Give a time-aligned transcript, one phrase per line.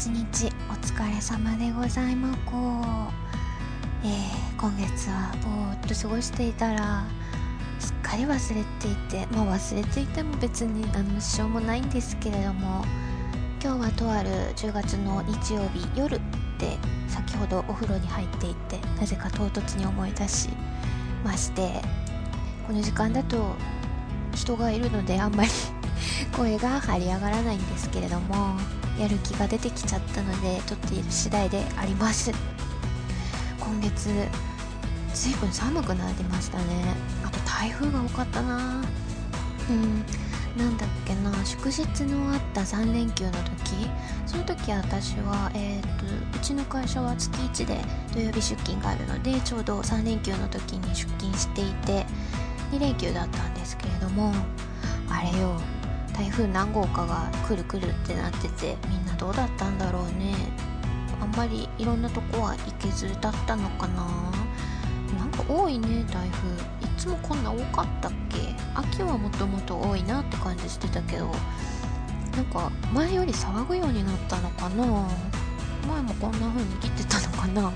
[0.00, 3.12] 一日お疲れ様でございまこう。
[4.02, 7.04] えー、今月はぼーっと過ごしていたら
[7.78, 12.82] すっかり忘れていてまあ忘れていても別にあのしょうもないんですけれども
[13.62, 16.16] 今日はとある10月の日曜日夜
[16.56, 20.48] で先ほどお風呂に入っていてなぜか唐突に思い出し
[21.22, 21.72] まして
[22.66, 23.54] この時間だと
[24.34, 25.50] 人がいるのであんまり
[26.34, 28.56] 声が張り上がらないんですけれども
[29.00, 32.30] やる気が出てきちゃったので撮っている次第であります。
[33.58, 34.10] 今月
[35.14, 36.64] ずいぶん寒くなりましたね。
[37.24, 38.82] あと台風が多かったな。
[39.70, 40.04] うん。
[40.56, 41.32] なんだっけな。
[41.44, 43.88] 祝日のあった3連休の時。
[44.26, 46.04] その時私は、えーと、
[46.36, 47.78] うちの会社は月1で
[48.12, 52.06] 土曜日出勤があるのでちょうど3連休の時に出勤していて
[52.70, 54.32] 2連休だったんですけれども
[55.08, 55.60] あれよ。
[56.20, 60.34] 台風何号かが来る来るってなっててみんなどうだったんだろうね。
[61.18, 64.04] あんまりいろんなとこは行けずだったのかな。
[65.18, 66.86] なんか多いね台風。
[66.86, 68.36] いつもこんな多かったっけ？
[68.74, 71.32] 秋はもともと多いなって感じしてたけど
[72.36, 74.84] なんか前より騒ぐようになったのかな。
[75.88, 77.72] 前もこんな風に来てたのかな。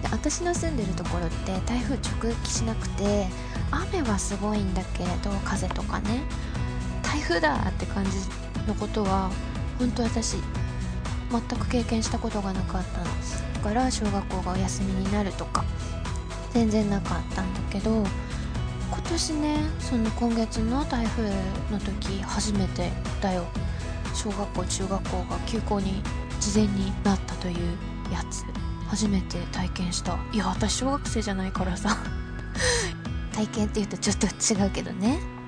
[0.00, 3.28] で私の住んでるところって台風直撃しなくて
[3.70, 6.22] 雨はすごいんだけれど風とかね。
[7.22, 8.10] 台風だって感じ
[8.66, 9.30] のことは
[9.78, 10.36] 本当私
[11.30, 15.64] 全く経験したことがなかっただから小学校がお休みになるとか。
[16.52, 17.90] 全然なかったんだけど
[18.90, 21.30] 今年ねその今月の台風
[21.70, 22.90] の時初めて
[23.22, 23.46] だよ。
[24.14, 26.02] 小学校中学校が休校に
[26.40, 27.56] 事前になったという
[28.12, 28.44] やつ
[28.88, 30.18] 初めて体験した。
[30.32, 31.96] いや私小学生じゃないからさ。
[33.32, 35.41] 体験っていうとちょっと違うけどね。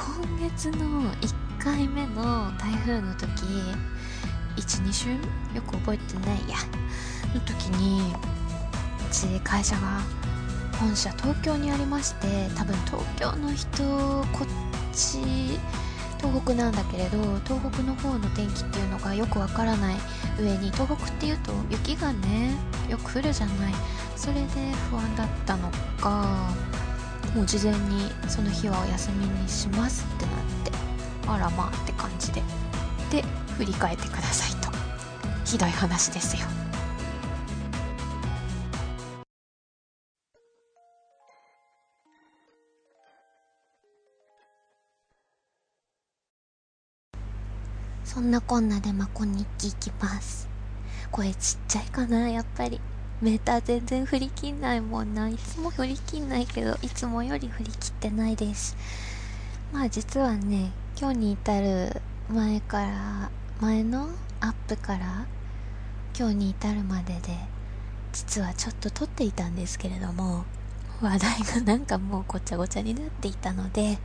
[0.00, 3.28] 今月の1回目の台風の時
[4.56, 5.10] 12週？
[5.10, 5.16] よ
[5.60, 6.56] く覚えてないや。
[7.34, 8.14] の時にう
[9.12, 10.00] ち会社が
[10.78, 13.82] 本社東京にありまして多分東京の人
[14.32, 15.18] こっち
[16.18, 19.96] 東北なんだけれど東北の方の天気っていうのがよくわからない
[20.40, 22.54] 上に東北っていうと雪がね
[22.88, 23.74] よく降るじゃない。
[24.16, 24.40] それで
[24.90, 26.50] 不安だったのか
[27.34, 30.72] もう事前にその日はお休みにしますってなって
[31.28, 32.42] あらまあって感じで。
[33.10, 33.22] で
[33.56, 34.70] 振り返ってくださいと。
[35.44, 36.46] ひどい話ですよ。
[48.04, 50.48] そんなこんなでまこ日記いきます。
[51.12, 52.80] 声ちっちゃいかなやっぱり。
[53.20, 55.28] メーター全然振り切んないもんな。
[55.28, 58.74] いつも振り切んないけど、いつもより振り切ってないです。
[59.74, 63.30] まあ実はね、今日に至る前から、
[63.60, 64.08] 前の
[64.40, 65.26] アップから
[66.18, 67.36] 今日に至るまでで、
[68.14, 70.46] 実はちょっと撮っていたんですけれども、
[71.02, 73.98] 話題がなんかもうごちゃごちゃになっていたので、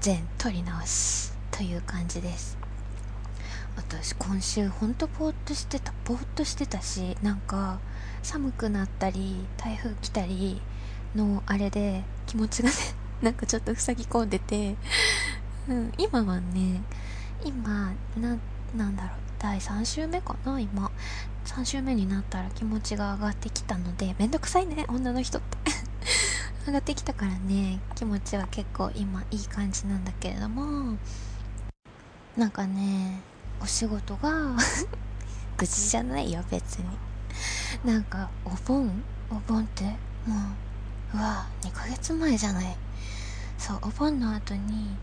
[0.00, 2.58] 全撮り直しという感じです。
[3.76, 7.78] 私今週ほんとぼーっとしてたぼーっとしてたしなんか
[8.26, 10.60] 寒くなったり台風来たり
[11.14, 12.74] のあれで気持ちがね
[13.22, 14.74] なんかちょっと塞ぎ込んでて、
[15.68, 16.82] うん、今はね
[17.44, 18.36] 今な
[18.74, 20.90] なんだろう第3週目かな今。
[21.44, 25.56] 3週目になったら気持ちが上がってきたのでめんどくさいね女の人って。
[26.66, 30.96] 上がってきたからね気持ちは結構今いい感じなんだけれども
[32.36, 33.20] なんかね
[33.62, 34.56] お仕事が
[35.58, 36.86] 愚痴じゃないよ別に。
[37.84, 39.02] なんかお盆？
[39.30, 39.90] お盆っても
[41.14, 42.76] ううわ2ヶ月前じゃない。
[43.58, 44.96] そうお盆の後に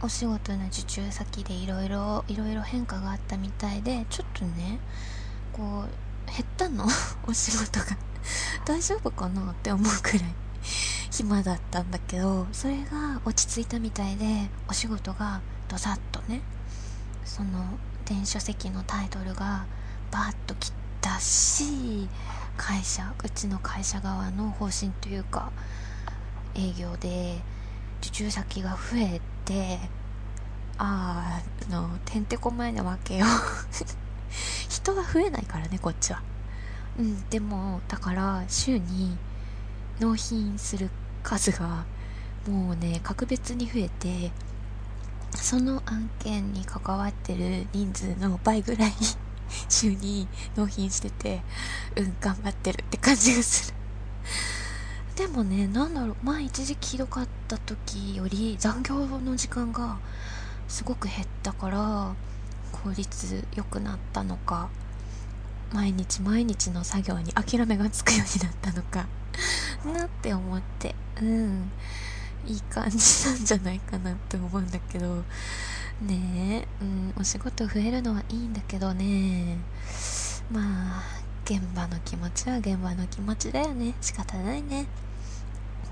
[0.00, 4.78] お仕事の受注先でいろいろいろいろ変化があったみたいでちょっとね
[5.52, 6.86] こう減ったの？
[7.26, 7.86] お仕事が。
[8.64, 10.34] 大丈夫かなって思うくらい。
[11.10, 16.40] 暇だったんだけどそれが落ち着いたみたいでお仕事がドサッとね
[17.24, 19.66] その電書籍のタイトルが
[20.10, 20.72] バーッと切っ
[21.02, 22.08] たし
[22.56, 25.52] 会社うちの会社側の方針というか
[26.54, 27.38] 営業で
[28.00, 29.78] 受注先が増えて
[30.78, 33.26] ああのてんてこまいなわけよ。
[34.68, 36.22] 人が増えないからねこっちは。
[36.98, 39.16] うんでもだから週に
[40.00, 40.90] 納品する
[41.22, 41.84] 数が
[42.48, 44.32] もうね格別に増えて
[45.34, 48.92] その案件に関わってる人数の倍ぐらい。
[49.68, 51.42] 週に納品してて、
[51.96, 53.74] うん、頑張ってるって感じがする。
[55.16, 59.98] でもね、なんだろう、前一時期ひどかった時より残業の時間が
[60.68, 62.14] すごく減ったから、
[62.72, 64.68] 効率良くなったのか
[65.72, 69.06] 毎日毎日の作業に諦めがつくようになったのか
[69.86, 71.70] なって思ってうん
[72.46, 72.96] いい感じ
[73.26, 75.22] なんじゃないかなって思うんだけど
[76.06, 79.56] ねえ、うん、お仕事増えるのはいいんだけどね。
[80.50, 81.02] まあ
[81.44, 83.94] 現場の気持ちは現場の気持ちだよね。
[84.00, 84.86] 仕方ないね。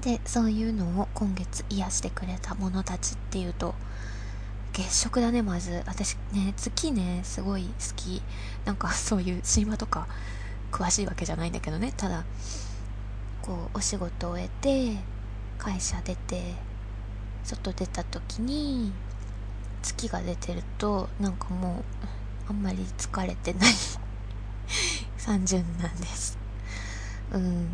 [0.02, 3.74] でそういうのを今月癒してくれた者たちっていうと
[4.72, 5.82] 月食だねまず。
[5.86, 8.22] 私ね月ねすごい好き。
[8.64, 10.08] なんか そういう神話とか
[10.72, 11.92] 詳しいわけじゃないんだけどね。
[11.96, 12.24] ただ
[13.42, 14.98] こうお仕事を終えて
[15.58, 16.54] 会社出て
[17.44, 18.92] 外出た時に
[19.82, 21.82] 月が出てるとなんかも
[22.46, 23.72] うあんまり疲れてない。
[25.18, 26.38] 30なんです。
[27.32, 27.68] うん。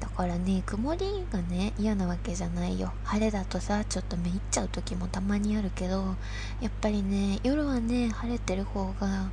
[0.00, 2.92] だからね曇りがね嫌なわけじゃないよ。
[3.04, 6.16] 晴れだとさちょっとめいっちゃう時もたまにあるけど
[6.60, 9.30] やっぱりね夜はね晴れてる方が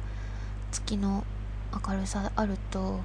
[0.71, 1.23] 月の
[1.87, 2.99] 明るさあると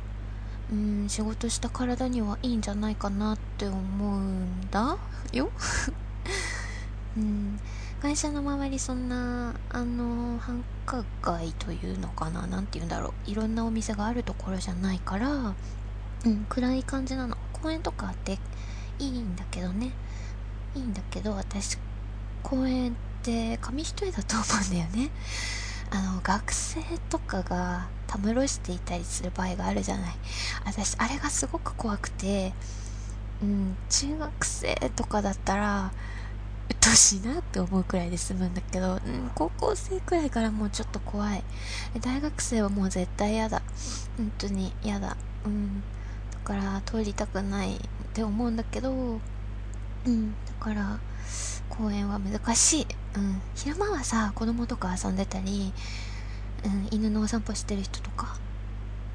[0.72, 4.96] うん仕事した体にはいいんじゃないかなって思うんだ
[5.32, 5.50] よ。
[7.16, 7.58] うん。
[8.04, 13.30] 会社の周りそんなあの繁華街というのかな何て言うんだろう。
[13.30, 15.54] いろんなお店があるところじゃないから
[16.26, 17.38] うん暗い感じなの。
[17.54, 18.38] 公園とかあって
[18.98, 19.92] いいんだけどね。
[20.74, 21.78] いいんだけど私
[22.42, 25.10] 公園って紙一重だと思うんだよね。
[25.90, 30.14] あの学生とかがたむろしていたりする場合があるじゃない。
[30.66, 32.52] 私あれがすごく怖くて
[33.42, 35.90] うん中学生とかだったら
[36.70, 41.44] うっとうしいなって思うくらいで済むんだけど、うん、高校生くらいからもうちょっと怖い。
[42.00, 43.62] 大学生はもう絶対嫌だ。
[44.16, 45.16] 本当に嫌だ。
[45.44, 45.82] うん。
[46.30, 47.78] だから通りたくないっ
[48.12, 50.30] て思うんだけどうん。
[50.32, 50.98] だから
[51.68, 52.86] 公園は難しい、
[53.16, 55.72] うん、昼間はさ子供とか遊んでたり、
[56.64, 58.36] うん、犬のお散歩してる人とか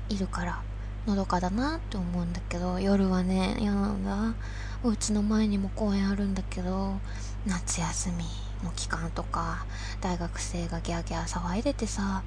[0.10, 0.62] いるから
[1.07, 4.36] のどかだなって思うんだけど夜はね嫌なんだ。
[4.84, 7.00] お家の前にも公園あるんだけど
[7.46, 8.26] 夏休み
[8.64, 9.66] の期間とか
[10.02, 12.24] 大学生がギャーギャー騒いでてさ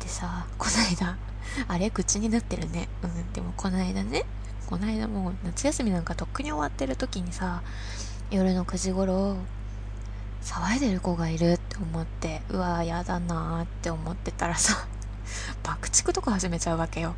[0.00, 1.16] でさこないだ
[1.68, 2.88] あれ口になってるね。
[3.02, 4.24] うんでもこないだね
[4.66, 7.62] この間もう夏休みなんかとっくに終わってる時にさ
[8.30, 9.36] 夜の9時頃
[10.42, 14.86] 騒いでる子がいるって思ってうわーやだなーって思ってたらさ
[15.62, 17.14] 爆竹とか始めちゃうわけよ。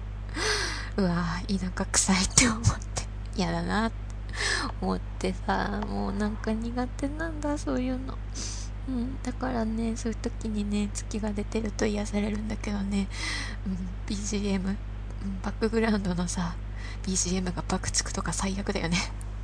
[0.97, 2.63] うわー田舎臭いって思っ
[2.95, 3.07] て。
[3.37, 4.08] 嫌だなって。
[4.81, 8.17] 思ってさもうなんか苦手なんだそういうの。
[8.89, 13.07] うん、だからねそういう時にね月が出てると癒されるんだけどね、
[13.67, 13.77] うん、
[14.07, 14.77] BGM、うん、
[15.43, 16.57] バックグラウンドのさ
[17.03, 18.97] BGM が爆竹とか最悪だよね。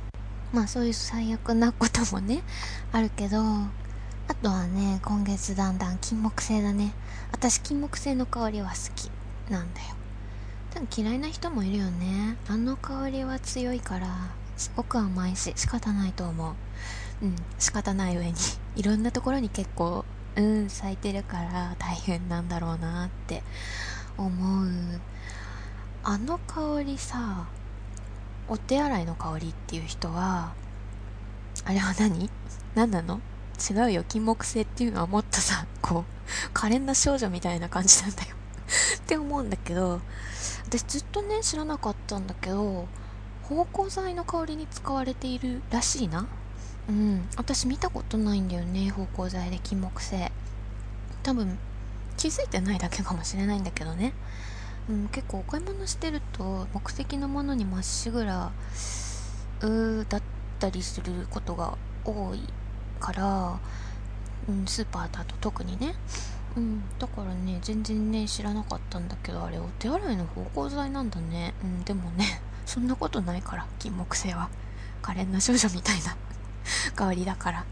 [0.51, 2.41] まあそういう最悪なこともね
[2.91, 6.93] あるけどあとはね今月だんだん金木犀だね。
[7.31, 9.11] 私金木犀の香りは好き
[9.51, 9.95] なんだよ。
[10.73, 12.35] 多分嫌いな人もいるよね。
[12.47, 14.07] あの香りは強いから。
[14.57, 16.55] すごく甘いし仕方ないと思う。
[17.23, 18.33] うん仕方ない上に。
[18.75, 20.05] いろんなところに結構
[20.35, 23.43] うん咲いてるから大変なんだろうなって
[24.17, 25.01] 思う。
[26.03, 27.47] あの香りさ
[28.47, 30.53] お手洗いの香りっていう人は
[31.63, 32.29] あれは何？
[32.75, 33.21] 何なの？
[33.57, 38.35] 違うよ金木犀っていうのはもっとさこう可憐な少女みたいな感じなんだよ。
[38.97, 40.01] って思うんだけど
[40.67, 42.87] 私ずっとね知らなかったんだけど
[43.49, 46.27] 芳香剤の香りに使われているらしいな。
[46.89, 47.27] うん。
[47.37, 50.31] 私見たことないんだよね芳香剤で金木犀
[51.23, 51.57] 多分
[52.17, 54.13] 気づいてないだけかもしれないんだけどね。
[54.89, 58.51] うん、結構お買い物してると目的のものにまっしぐら
[59.61, 60.21] うだっ
[60.59, 62.41] たりすることが多い
[62.99, 63.59] から、
[64.47, 65.95] うん、スーパーだと特にね、
[66.55, 74.49] うん、だからね全然ね知らなかったんだけどあれお手洗いの芳香剤なんだね、うん、でもねそんなことないから金木犀は。
[75.01, 76.15] 可憐な少女みたいな。
[76.95, 77.65] 香りだから。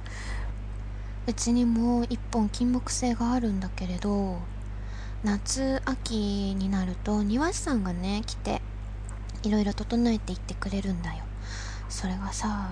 [1.26, 4.40] うちにも一本金木犀があるんだけれど
[5.24, 8.62] 夏秋になると庭師さんがね来て
[9.42, 11.24] いろいろ整えていってくれるんだよ。
[11.88, 12.68] それがさ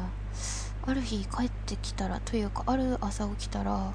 [0.84, 3.94] ある日帰ってきたらというかある朝起きたら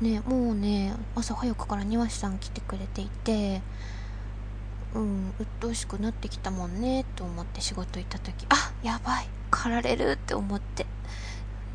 [0.00, 3.62] ねもうね朝早くから庭師さん来てくれていて
[4.94, 8.46] うん鬱陶しくなってきたもんねと思って仕事行った時。
[8.48, 9.28] あやばい。
[9.50, 10.82] 狩られるって思って。
[10.84, 10.86] っ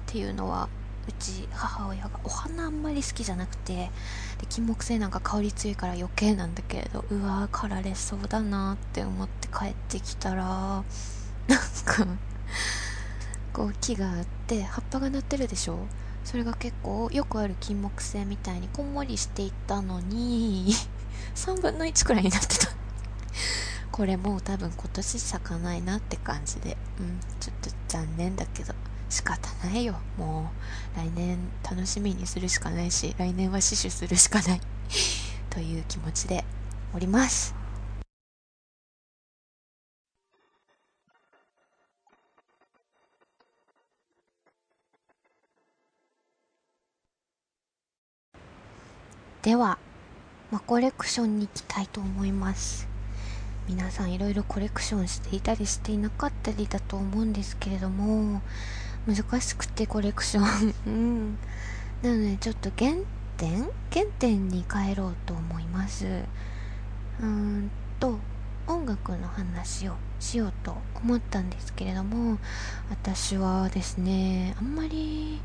[0.06, 0.70] ていうのは
[1.08, 3.90] うち母親がお花あんまり好きじゃなくて。
[4.38, 10.84] で金木犀なんか香り強いから余計なんだけれどうわー狩られそうだなって思って帰ってきたらなん
[11.86, 12.06] か
[13.54, 15.78] こう木があって葉っぱが鳴ってるでしょ？
[16.26, 20.74] それが結構よくある金木犀みたいにこんもりしていったのに
[21.36, 22.75] 3分の1くらいになってた。
[23.96, 26.76] これもう多分今年咲かないなって感じで。
[27.00, 28.74] うんちょっと残念だけど。
[29.10, 29.96] 仕方ないよ。
[30.18, 30.52] も
[30.94, 34.62] う来年楽しみにするしかないし来年は死守するしかない。
[35.50, 36.44] という気持ちで
[36.94, 37.56] おります。
[49.42, 49.78] では、
[50.52, 52.95] まあ、コレクションに行きたいと思います。
[53.68, 58.42] 皆さんいろいろコレクションしていたりしていなかったりだと思うんですけれども
[59.08, 60.74] 難しくてコレクション。
[60.86, 61.38] うん。
[62.04, 62.92] なのでちょっと原
[63.38, 63.68] 点？
[63.92, 66.06] 原点に帰ろうと思います。
[66.06, 68.20] うーんと
[68.68, 72.40] 音楽の話をしようと思ったんですけれども
[72.90, 75.40] 私はですねあんまり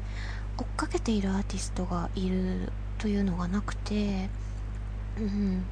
[0.57, 4.29] 追っかけているアーティストがいるというのがなくて
[5.19, 5.65] うん。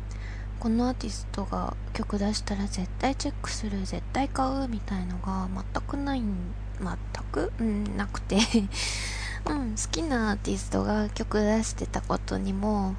[0.60, 8.38] このアーティストが曲出したら絶対チェックする絶対買うみたいのが全くない全く、うん、なくて。
[9.46, 12.96] うん、好きなアーティストが曲出してたことにも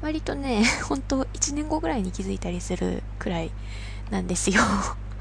[0.00, 3.50] 割とね本当1年後ぐらいに気づいたりするくらい
[4.10, 4.62] なんですよ。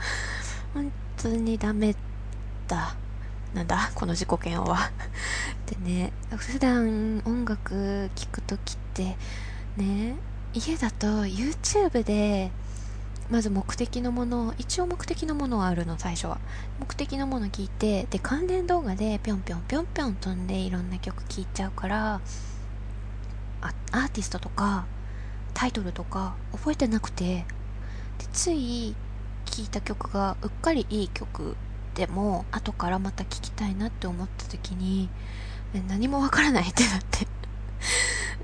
[0.73, 1.95] 本当にダメ
[2.67, 2.95] だ。
[3.53, 3.91] なんだ？
[3.95, 4.91] この自己嫌悪は。
[5.65, 9.17] でね普段音楽聴く時って
[9.77, 10.15] ね
[10.55, 12.49] 家だと YouTube で
[13.29, 16.37] まず目的のもの一応目的のものはあるの最初は。
[16.79, 22.21] 目的のもの聞いてで関連動画でぴょんぴょんぴょんぴょん飛んでいろんな曲聴いちゃうから
[23.91, 24.85] アーティストとか
[25.53, 27.45] タイトルとか覚えてなくて
[28.17, 28.95] でつい
[29.45, 31.57] 聴いた曲がうっかりいい曲
[31.95, 35.09] でも後からまた聴きたいなって思った時に
[35.89, 37.34] 何もわからないってなって。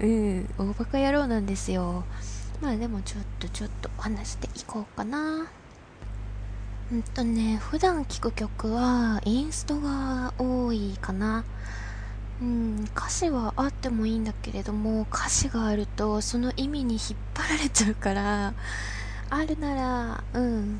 [0.01, 2.03] うん、大バカ野郎なんですよ。
[2.59, 5.45] まあでもちょっとちょっと話していこうかな。
[6.91, 11.45] うんとね、普段聴く曲はインストが多いかな。
[12.41, 18.53] うん、歌詞はあってもいいんだけれども、歌詞があるとその意味に引っ張られちゃうから、
[19.29, 20.79] あるなら、うん、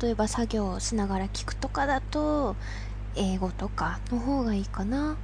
[0.00, 2.54] 例えば作業しながら聴くとかだと、
[3.16, 5.16] 英語とかの方がいいかな。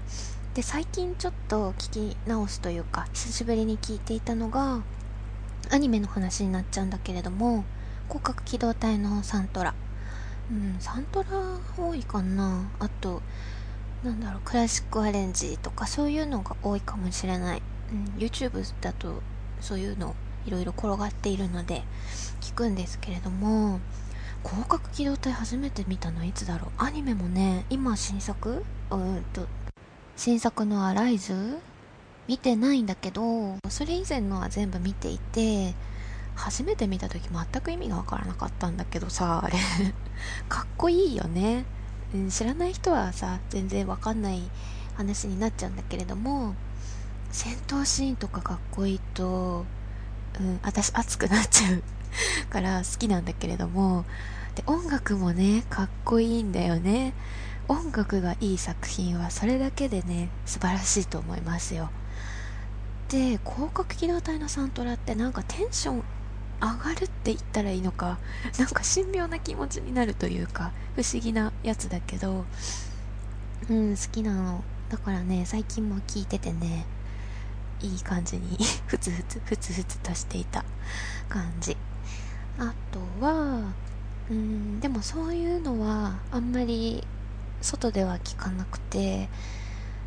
[0.58, 4.80] で最近ちょっと聞き直すというか久しぶりに聞いていたのが
[5.70, 7.64] アニメの話になっちゃうんだけれども
[8.08, 9.72] 広角機動隊のサントラ。
[10.50, 11.28] うんサントラ
[11.76, 12.68] 多いかな。
[12.80, 13.22] あと
[14.02, 17.62] なんだろうクラシックアレンジとかそういうのが多いかもしれない、
[17.92, 19.22] うん、YouTube だと
[19.60, 21.84] そういうのいろいろ転がっているので
[22.40, 23.78] 聞くんですけれども
[24.44, 26.70] 広角機動隊初めて見たのいつだろう？
[26.78, 28.64] アニメもね今新作？
[28.90, 29.46] うんと
[30.18, 31.60] 新作のアライズ？
[32.26, 35.74] 見てないんだけどそれ以前のは全部見ていて
[36.34, 39.56] 初めて見た時全く意味がわからなかったんだけどさあれ
[40.50, 41.64] かっこいいよね、
[42.12, 44.42] うん、知らない人はさ全然わかんない
[44.96, 46.56] 話になっちゃうんだけれども
[47.30, 49.66] 戦闘シーンとかかっこいいと、
[50.40, 51.82] うん、私熱くなっちゃう
[52.50, 54.04] から好きなんだけれども
[54.56, 57.14] で音楽もねかっこいいんだよね。
[57.68, 61.90] 音楽がいい作品はそれだけでね素晴らしいと思いますよ。
[63.08, 66.02] で広角機動隊のサントラってなんかテンション
[66.60, 68.18] 上がるって言ったらいいのか
[68.58, 72.44] なんか神妙な気持ちになるというか不思議なやつだけど
[73.68, 74.64] うん好きなの。
[74.88, 76.86] だからね最近も聞いててね
[77.80, 78.56] いい感じに
[78.88, 80.64] ふつふつふつふつとしていた
[81.28, 81.76] 感じ。
[82.58, 83.72] あとは
[84.30, 87.06] うんでもそういうのはあんまり
[87.60, 89.28] 外では聞かなくて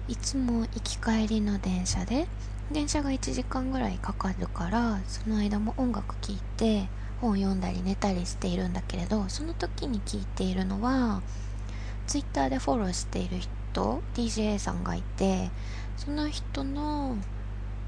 [0.08, 2.28] いつも行き帰りの電車で
[2.72, 6.88] 電車が1時間ぐらいかかるからその間も音楽聴いて
[7.20, 11.22] 本読んだり寝たりしているんだけれどその時に聞いているのは
[12.08, 15.50] Twitter でフォローしている人 DJ さんがいて
[15.98, 17.18] その人の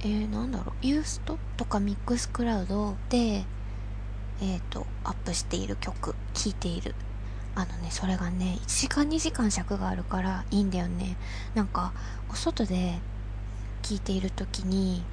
[0.06, 3.46] えー、なんだろうユーストとかミックスクラウドで
[4.42, 6.94] えっ、ー、とアップしている曲聴いている。
[7.56, 11.16] あのねそれがね1時間2時間尺があるからいいんだよね。
[11.54, 11.94] なんか
[12.30, 13.00] お外で
[13.84, 15.04] 聴いている時に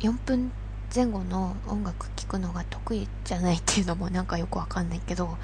[0.00, 0.50] 4分
[0.94, 5.36] 前後の音楽聴くのが得意じゃないっていうのも なんかよくわかんないけど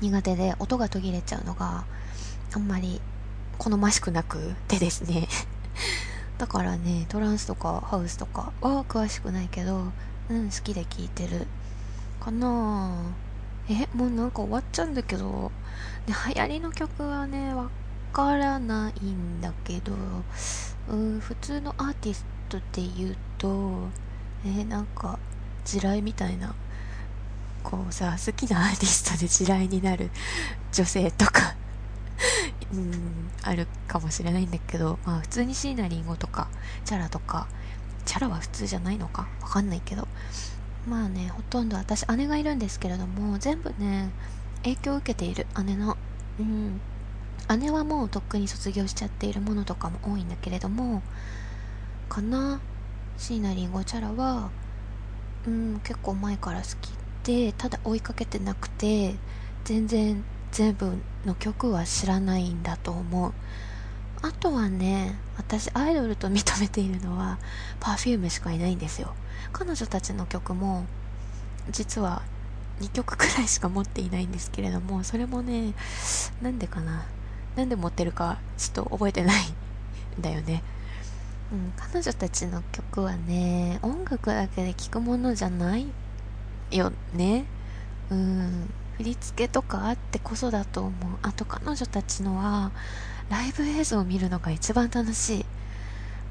[0.00, 1.84] 苦手で音が途切れちゃうのが
[2.52, 3.00] あんまり
[3.58, 5.28] 好ましくなくてですね。
[6.38, 9.92] だからねトランスとかハウスとかは詳しくないけど
[10.30, 11.46] うん好きで聴いてる
[12.18, 13.29] かなぁ。
[13.70, 15.52] えもうなんか終わっちゃうんだけど
[16.06, 17.70] で流行りの曲はねわ
[18.12, 19.92] からないんだけど
[20.88, 22.64] うん普通のアーティストで
[22.96, 23.88] 言うと
[24.44, 25.18] えなんか
[25.64, 26.54] 地雷みたいな
[27.62, 30.10] こうさ好きなアーティストで地雷になる
[30.72, 31.54] 女性とか
[32.74, 36.48] うんあるかもしれないんだけどまあ普通に椎名林檎とか
[36.84, 37.46] チャラとか
[38.04, 39.28] チャラは普通じゃないのか？
[39.42, 40.08] わかんないけど。
[40.86, 44.10] まあねほとんど私姉がいるんですけれども全部ね
[44.62, 45.96] 影響を受けている姉の。
[46.38, 46.80] うん。
[47.58, 51.02] 姉はもうとっくに卒業しちゃっているものとかも多いんだけれども
[52.08, 52.60] かな。
[53.18, 54.50] 椎名林檎チャラは
[55.46, 56.90] うん結構前から好き
[57.24, 59.14] でただ追いかけてなくて
[59.64, 60.92] 全然全部
[61.26, 63.32] の曲は知らないんだと思う。
[64.22, 67.38] あとはね私アイドルと認めているのは
[67.80, 69.14] Perfume しかいないんですよ。
[69.52, 70.84] 彼女たちの曲も
[71.70, 72.22] 実は
[72.80, 75.74] 2曲くらいしか持っていないんですけれどもそれもね
[76.42, 77.06] なんでかな。
[77.56, 79.42] なんで持ってるかちょっと覚えてない
[80.18, 80.62] んだよね。
[81.52, 85.86] うん、彼女たちの曲はね音楽だけで聴くものじゃない
[86.70, 87.44] よね。
[88.10, 90.92] うん振り付けとかあってこそだと思う。
[91.22, 92.70] あと彼女たちのは
[93.30, 95.46] ライブ映像を見るのが一番楽しい。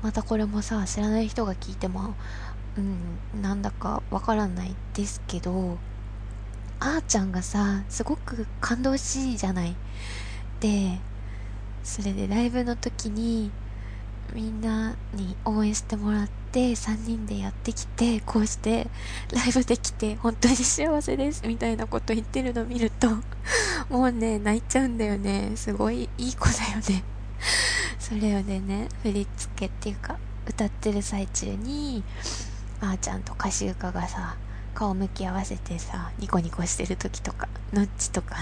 [0.03, 2.13] またこれもさ知らない人が聞いても
[2.77, 5.77] うんなんだかわからないですけど
[6.79, 9.75] あーちゃんがさすごく感動しいじゃない。
[10.59, 10.99] で
[11.83, 13.51] それでライブの時に
[14.33, 18.87] みんなに応援してもらって3人でやってきてこうして
[19.33, 23.09] ライブできて本当に幸せですみたいなこと言ってるの見ると
[23.89, 25.53] もうね泣いちゃうんだよね。
[25.55, 27.03] すごいいい子だよね。
[27.99, 30.17] それをね振り付けっていうか
[30.47, 32.03] 歌ってる最中に
[32.81, 34.35] あーちゃんと歌手家がさ
[34.73, 38.37] 顔向き合わせてさニコニコしてる時とかノッチとか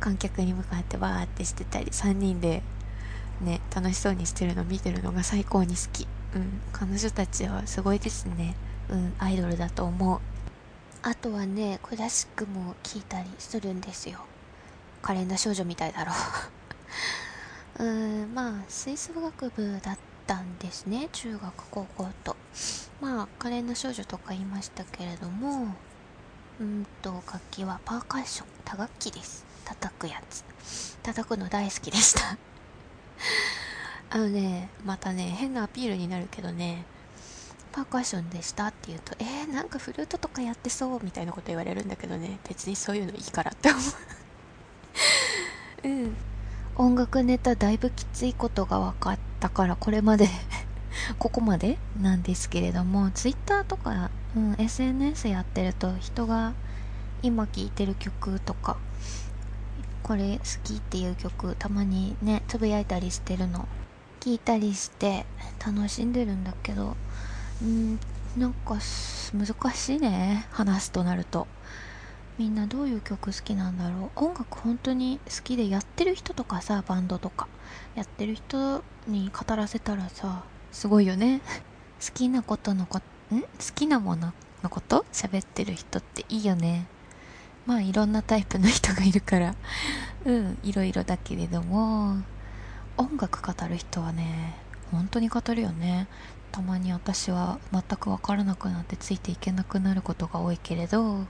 [0.00, 2.62] 観客に向かってバーってしてたり3人で
[3.40, 6.06] ね楽しそうにしてるの見てるのが最高に好き。
[6.34, 8.54] うん彼女たちはすごいですね。
[8.88, 10.20] うんアイドルだと思う。
[11.02, 14.20] あとはねクラシックも聴いたりするんですよ。
[15.02, 16.12] 可憐な少女みたいだろ
[17.78, 17.84] う。
[17.84, 21.08] うんまあ吹奏楽部だったんですね。
[21.12, 22.36] 中学高校と。
[23.00, 25.74] まあ可憐な少女とか言いましたけれども
[26.60, 28.46] うんと楽器はパーカッション。
[28.64, 29.44] 打楽器です。
[29.64, 30.44] 叩くやつ。
[31.02, 32.38] 叩くの大好きでした。
[34.10, 36.84] あのね、またね、変なアピールになるけどね、
[37.72, 43.82] パーカッションでしたって言うと、えー、なんかフルートとかやってそうみたいなこと言われるんだけどね、別にそういうのいいからって思う。
[45.88, 46.16] うん。
[46.76, 50.28] 音楽ネタだいぶきついことが分かったから、これまで
[51.18, 56.52] ここまでなんですけれども、Twitter とか、うん、SNS やってると人が
[57.22, 58.76] 今聴いてる曲とか、
[60.04, 63.66] これ好きっていう曲たまにねつぶやいたりしてるの。
[64.20, 65.26] 聞いたりして
[65.66, 66.96] 楽しんでるんだけど。
[67.62, 67.98] うん
[68.36, 68.78] なんか
[69.32, 71.46] 難しいね話すとなると。
[72.36, 74.24] みんなどういう曲好きなんだろう。
[74.24, 77.48] 音楽本当に好きでやってる人とかさバンドとか。
[77.94, 81.40] やってる人に語らせたらさすごいよね。
[82.04, 82.98] 好きなことのこ
[83.32, 83.40] ん？
[83.40, 85.06] 好きなもののこと？
[85.12, 86.86] 喋ってる人っていいよね。
[87.66, 89.54] まあいろんなタイプの人がいるから。
[90.24, 92.16] うんいろいろだけれども。
[92.96, 94.54] 音楽語る人はね
[94.92, 96.06] 本当に語るよね。
[96.52, 101.26] たまに私は全く分からなくなってついていけなくなることが多いけれど。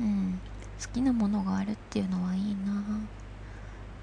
[0.00, 0.40] うん
[0.80, 2.82] 好きなものがあるっていうのはいいな。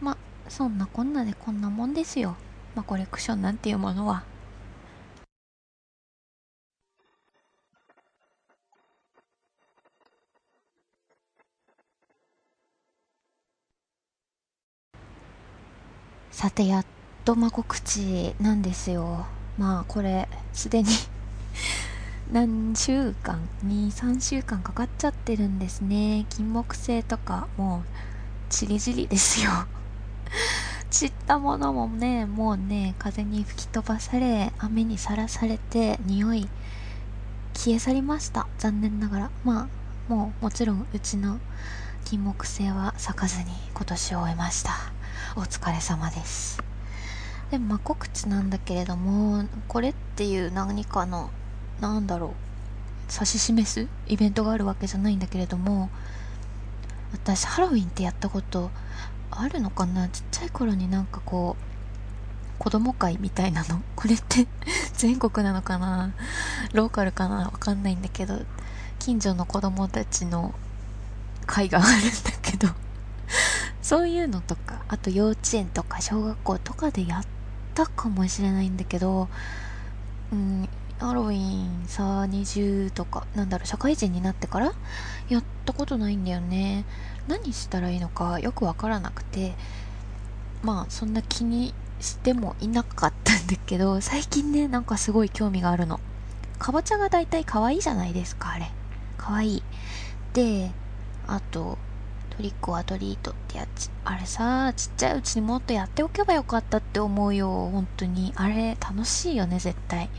[0.01, 0.17] まあ
[0.49, 2.35] そんなこんなでこんなもんですよ。
[2.75, 4.23] まあコレクションなんていうものは。
[16.35, 16.85] さてやっ
[17.23, 19.25] とま告知なんですよ。
[19.57, 20.89] まあこれすでに
[22.29, 26.25] 何週間？23週間かかっちゃってるんですね。
[26.29, 27.89] 金木犀とかもう
[28.49, 29.49] ちりじりですよ。
[30.89, 36.49] 散ったものもねもうね風に吹き飛ばされ雨にさらされて匂い
[37.53, 38.45] 消え去りました。
[38.57, 39.31] 残念ながら。
[39.45, 39.69] ま
[40.09, 41.39] あもうもちろんうちの
[42.03, 44.94] 金木犀は咲かずに今年を終えました。
[45.37, 46.63] お疲れ様です。
[47.51, 51.29] でもまあ告知なんだけれどもこれっていう何かの
[51.81, 52.31] なんだろう
[53.13, 55.89] 指し示すイベントがあるわけじゃないんだけれども
[57.11, 58.71] 私ハロウィンってやったこと
[59.29, 60.07] あるのかな？
[60.07, 61.63] ちっちゃい頃になんかこう
[62.57, 63.81] 子供会みたいなの？
[63.97, 64.47] これって
[64.95, 66.13] 全国なのかな？
[66.71, 67.35] ローカルかな？
[67.39, 68.39] わかんないんだけど
[68.99, 70.55] 近所の子供たちの
[71.45, 72.69] 会があるんだけど。
[73.85, 77.23] そういうのとかあと幼稚園とか小学校とかでやっ
[77.75, 79.29] たかもしれないんだけど、
[80.33, 80.67] うん、
[80.97, 84.73] ハロウィンさ20とかなんだろう社会人になってから
[85.29, 86.83] やったことないんだよね。
[87.27, 89.53] 何したらいいのかよくわからなくて。
[90.63, 95.99] まあそんな気にしてもいなかったんだけど最近ねなんかすごい興味があるの。
[96.57, 98.71] かぼちゃが大体可愛いじゃないですかあれ。
[99.19, 99.63] 可愛い。
[100.33, 100.71] で
[101.27, 101.77] あと
[102.37, 103.89] トリックはトリートってやつ。
[104.03, 107.47] あれさちっちゃいうちにもっとやっておけばよかったって思うよ。
[107.71, 108.33] 本当に。
[108.35, 110.09] あれ楽しいよね絶対。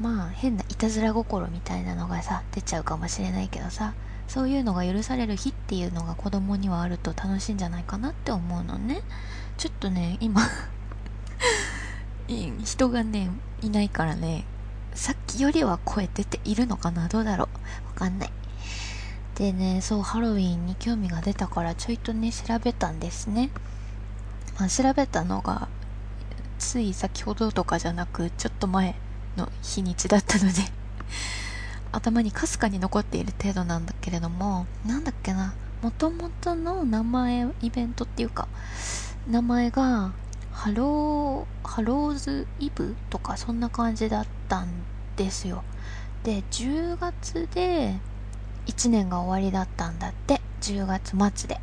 [0.00, 3.94] まあ変ないたずら心みたいなのがさ出ちゃうかもしれないけどさ。
[4.26, 9.00] そういうのが許される日っていうのが子供にはあると楽しいんじゃないかなって思うのね。
[9.56, 10.42] ちょっとね今
[12.28, 13.30] 人がね
[13.62, 14.44] いないからね
[14.94, 17.08] さっきよりは声出ているのかな？
[17.08, 17.48] どうだろ
[17.84, 17.86] う？
[17.88, 18.32] わかんない。
[19.38, 23.50] でねそうハロウィンに興味が出たからちょいとね調べたんですね、
[24.58, 25.68] まあ、調べたのが
[26.58, 28.96] つい先ほどとかじゃなくちょっと前
[29.36, 30.62] の日にちだったので
[31.92, 38.48] 頭にかすかに残っている程度なんだけれどもなんだっけなもともとの名前イベントっていうか
[39.30, 40.10] 名前が
[40.50, 44.68] ハローハローズイブとかそんな感じだったん
[45.14, 45.62] ですよ。
[46.24, 48.00] で10月で
[48.68, 51.56] 1年が終わりだったんだって10月末で。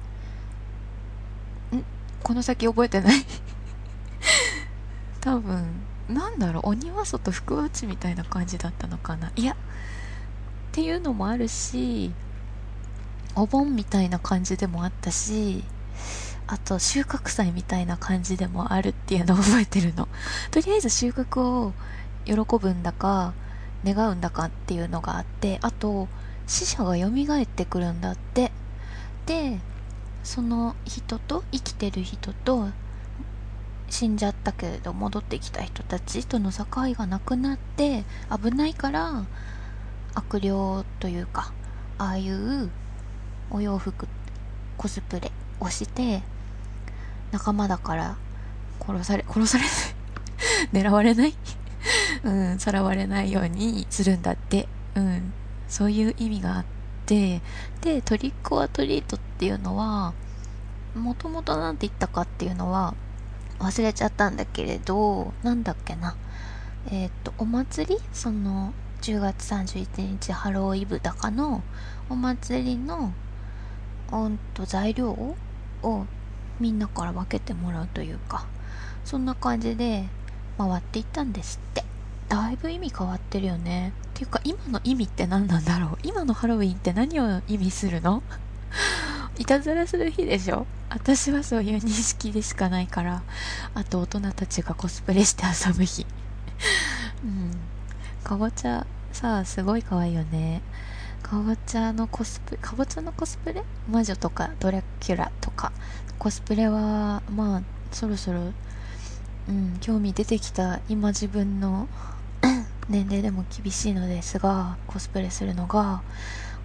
[1.77, 1.85] ん？
[2.23, 3.25] この先覚えてない？
[5.21, 5.65] 多分
[6.09, 9.31] なんだろう鬼は外福は内みたいな感じだったのかな。
[9.35, 9.55] いやっ
[10.71, 12.11] ていうのもあるし
[13.35, 15.63] お盆みたいな感じでもあったし
[16.47, 20.07] あと収穫祭みたいな感じでもあるっていうのを覚えてるの。
[20.51, 21.73] とりあえず収穫を
[22.25, 23.33] 喜ぶんだか
[23.83, 26.07] 願うんだかっていうのがあってあと
[26.47, 27.07] 死者が蘇
[27.41, 28.51] ってくるんだって。
[29.25, 29.59] で
[30.23, 32.69] その人と生きてる人と
[33.89, 39.25] 死んじゃったけれど戻ってきた人たちとの境がなくなって危ないから
[40.15, 40.49] 悪霊
[40.99, 41.53] というか
[41.97, 42.69] ああいう
[43.51, 44.07] お洋服
[44.77, 46.23] コスプレをして
[47.31, 48.17] 仲間だから
[48.79, 49.73] 殺され 殺されない。
[50.73, 51.33] 狙われない。
[52.23, 54.67] うんさらわれないようにするんだって。
[54.95, 55.33] うん。
[55.75, 56.65] そういう意味があっ
[57.05, 57.41] て
[57.81, 60.13] でトリック・オア・トリートっていうのは
[60.95, 62.93] もともと何て言ったかっていうのは
[63.59, 66.15] 忘れちゃったんだけれどなんだっけな。
[66.89, 67.97] えっ、とお祭り？
[68.13, 71.61] その10月31日ハローイブだかの
[72.09, 73.11] お祭りの
[74.13, 75.35] うんと材料を
[76.61, 78.45] みんなから分けてもらうというか
[79.03, 80.05] そんな感じで
[80.57, 81.83] 回っていったんですって。
[82.29, 83.91] だいぶ意味変わってるよね。
[84.15, 85.97] っていうか今の意味って何なんだろう？
[86.03, 88.23] 今のハロウィンって何を意味するの？
[89.37, 90.65] いたずらする日でしょ？
[90.89, 93.23] 私はそういう認識でしかないから
[93.73, 96.05] あと大人たちがコスプレして遊ぶ日。
[97.25, 97.51] うん。
[98.23, 100.61] かぼちゃさあすごい可愛いよね。
[101.21, 103.65] かぼちゃのコスプレかぼちゃのコスプレ？
[103.91, 105.73] 魔女とかドラキュラとか。
[106.17, 108.53] コスプレはまあそろそろ
[109.49, 111.89] うん興味出てきた今自分の
[112.89, 116.03] 年齢でも厳しいのですがコスプレするのが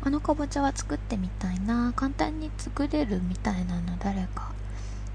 [0.03, 4.53] あのかぼちゃは作ってみたいな簡単に作れるみたいなの誰か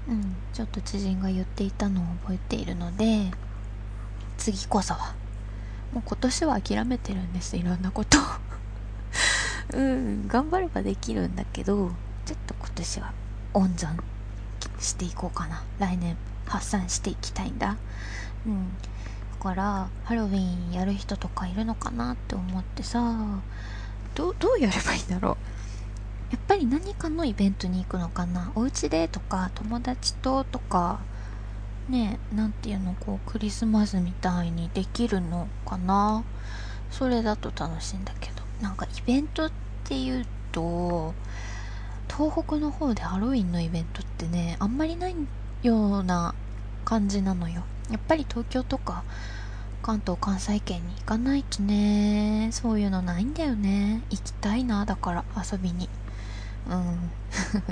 [0.08, 3.30] うんちょっと知人が言っていたのを覚えているので
[4.36, 5.14] 次こそは。
[5.92, 8.18] もう今年は諦めてるんですいろんなこと
[9.72, 11.92] うん頑張ればできるんだけど
[12.26, 13.12] ちょっと今年は
[13.54, 14.02] 温存
[14.80, 15.62] していこうかな。
[15.78, 16.16] 来年
[16.46, 17.76] 発散していきたいんだ。
[18.46, 18.68] うん。
[19.46, 23.40] からハロウィンやる人とかいるのかなって思ってさ
[24.16, 25.36] どどうやればいいんだろう？
[26.34, 28.50] やっぱり何かのイベントに行くのかな？
[28.56, 30.98] お家でとか友達ととか
[31.88, 32.96] ね何ていうの？
[32.98, 36.24] こうクリスマスみたいにできるのかな？
[36.90, 38.42] それだと楽しいんだけど。
[38.60, 39.52] なんかイベントっ
[39.84, 41.14] ていうと
[42.08, 45.14] 東北の方でハロウィンのイベントってねあんまりない
[45.62, 46.34] ような
[46.84, 47.62] 感じなのよ。
[47.90, 49.04] やっぱり東京とか
[49.86, 52.48] 関東関西圏に行かないとね。
[52.50, 54.02] そういうのないんだよね。
[54.10, 55.88] 行きたいなだから遊びに。
[56.68, 57.10] うん。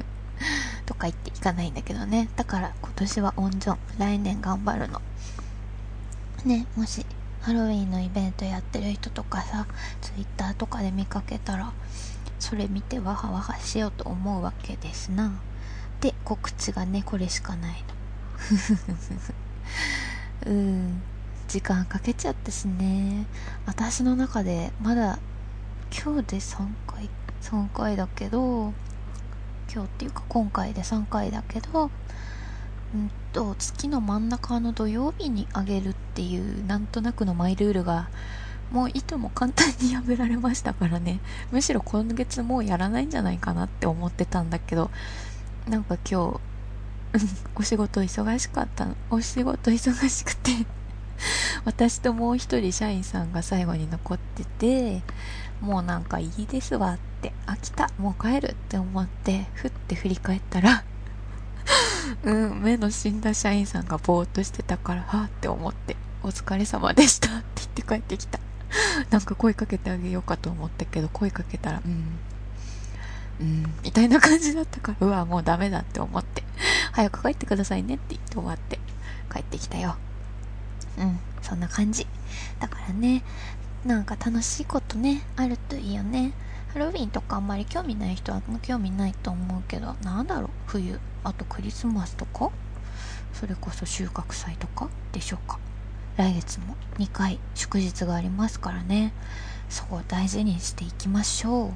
[0.86, 2.28] とか言って行かないんだけどね。
[2.36, 3.76] だから今年は温存。
[3.98, 5.02] 来年頑張るの。
[6.44, 7.04] ねもし
[7.40, 9.66] ハロウィンのイベントやってる人とかさ
[10.00, 11.72] ツイッターとかで見かけたら
[12.38, 15.32] それ見てワハワハしようと思うわけですな。
[16.00, 17.84] で告知がねこれしかない
[20.46, 20.52] の。
[20.52, 21.02] うん。
[21.48, 23.26] 時間かけちゃったしね。
[23.66, 25.18] 私の中でまだ
[25.90, 27.08] 今日で3回
[27.42, 28.72] 3回だけど
[29.72, 31.90] 今日っていうか今回で3回だけど
[32.94, 38.08] うんと月の真ん中の土曜日にあげるっていうなんとなくのマイルールが
[38.70, 41.20] もう糸も簡単に破られましたからね。
[41.52, 44.90] むしろ今月もうやらないんじゃないかなって思ってたんだけど
[45.68, 46.40] なんか今日
[47.54, 50.66] お仕事忙しかったのお仕事忙しくて
[51.64, 55.02] 私ともう一人社員さんが最後に残ってて
[55.60, 60.84] もうなんかいいですわって飽きたもう帰るって思ってふって振り返ったら
[62.24, 68.38] うん目の死んだ社員さんがぼーっとしてたからはあって思ってお疲れ様でしたって言って帰ってきた。
[69.10, 72.18] なんか声かけてあげようかと思ったけど声かけたらうん
[73.40, 76.42] うんみたいな感じだったからうわもうダメだって思って
[76.92, 78.78] 早く帰ってくださいねって言って終わって
[79.32, 79.96] 帰ってきたよ。
[80.98, 82.06] うんそんな感じ。
[82.60, 83.22] だからね
[83.84, 86.32] なんか楽しいことねあるといいよね。
[86.72, 90.98] ハロウィンとかあんまり興味ない人は興味ないと思うけどなんだろう冬。
[91.22, 92.50] あとクリスマスとか？
[93.32, 94.88] それこそ収穫祭とか？
[95.12, 95.58] でしょうか？
[96.16, 99.12] 来月も2回祝日がありますからね。
[99.68, 101.72] そこを大事にしていきましょう。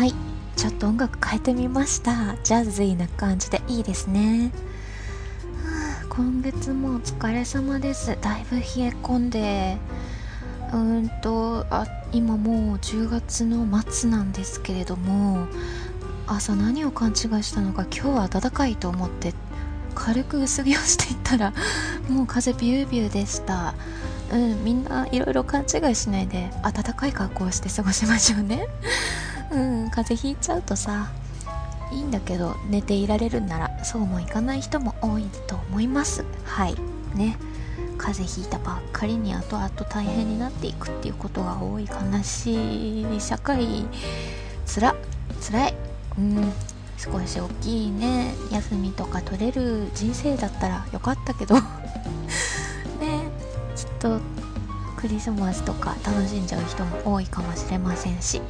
[0.00, 0.14] はい。
[0.56, 2.34] ちょっと音楽変えてみました。
[2.42, 4.50] ジャズィーな感じでいいですね、
[5.62, 8.16] はあ、今月もお疲れ様です。
[8.18, 8.64] だいぶ冷え
[9.02, 9.76] 込んで。
[10.72, 15.48] うーんとあ今もう10月の末なんですけれども
[16.26, 19.34] 朝何を勘違いしたのか今日は暖かいと思って
[19.94, 21.52] 軽く薄着をしていったら
[22.08, 23.74] もう風ビュービューでした。
[24.32, 28.66] うんみんないろいろ勘違いしないで暖かい格好をして過ごしましょうね。
[29.50, 31.10] うん風邪ひいちゃうとさ
[31.92, 36.24] いいんだけど寝ていられるんならそうもいかない人も多いと思います。
[36.44, 36.76] はい。
[37.14, 37.36] ね。
[37.98, 43.84] 風邪ひいたばっかりに後々大変になっていくっていうことが多い悲しい社会
[44.64, 44.94] つら
[45.40, 45.74] つらい。
[46.18, 46.52] うん。
[46.96, 48.34] 少し大きいね。
[48.52, 51.56] 休みとか取れる人生だったらよかったけど。
[53.00, 53.30] ね。
[53.74, 54.20] きっと
[55.00, 58.42] クリスマスとか楽しんじゃう人も多いかもしれませんし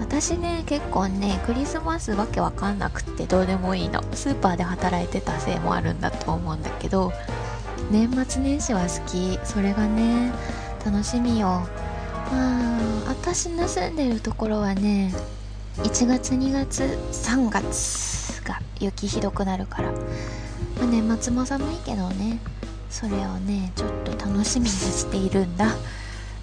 [0.00, 4.02] 私ね結構ねクリスマスわけわかんなくってどうでもいいの。
[4.14, 7.12] スーパーで働いてたせいもあるんだと思うんだけど
[7.90, 9.38] 年末年始は好き。
[9.44, 10.32] それがね
[10.84, 11.66] 楽しみよ。
[12.32, 15.12] まあ私の住んでるところはね
[15.78, 19.98] 1月2月3月が雪ひどくなるから、ま
[20.82, 22.40] あ、年末も寒いけどね。
[22.96, 25.66] それをねちょっと楽しみにしているんだ。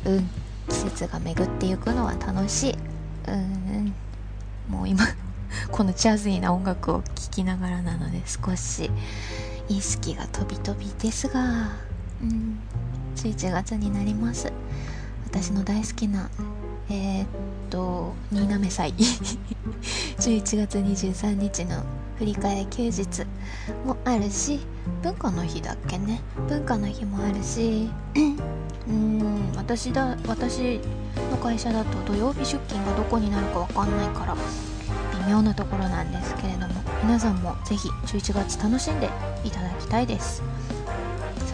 [0.06, 0.30] うん。
[0.70, 2.76] 季節が巡っていくのは楽しい。
[3.28, 3.92] うん
[4.70, 5.04] もう今
[5.72, 8.92] このジャズィーな音楽を聴きながらなので少し
[9.68, 11.72] 意識が飛び飛びですが。
[12.22, 12.60] うん。
[13.16, 14.54] 11月になります。
[15.26, 16.30] 私の大好きな
[16.88, 17.28] えー、っ
[17.72, 18.94] と新滑祭。
[20.22, 21.84] 11月23日の
[22.24, 23.26] 振り替え休日
[23.86, 24.62] もあるし
[25.02, 26.22] 文化の日だっけね。
[26.48, 27.90] 文化の日もあるし。
[28.88, 30.80] うん私だ私
[31.32, 39.10] の会社だと土曜日出勤がどこになるかわかんないから微妙なところなんですけれども皆さんもぜひ11月楽しんで
[39.46, 40.44] いただきたいです。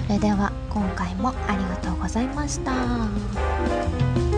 [0.07, 4.28] それでは今回もありがとうございました。